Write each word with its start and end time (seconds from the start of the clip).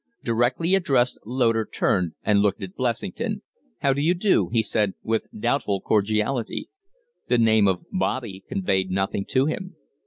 Directly 0.23 0.73
addressed, 0.73 1.19
Loder 1.27 1.63
turned 1.63 2.13
and 2.23 2.39
looked 2.39 2.63
at 2.63 2.73
Blessington. 2.75 3.43
"How 3.81 3.93
d'you 3.93 4.15
do?" 4.15 4.49
he 4.51 4.63
said, 4.63 4.95
with 5.03 5.27
doubtful 5.39 5.79
cordiality. 5.79 6.69
The 7.27 7.37
name 7.37 7.67
of 7.67 7.85
Bobby 7.91 8.43
conveyed 8.49 8.89
nothing 8.89 9.25
to 9.25 9.45
him. 9.45 9.75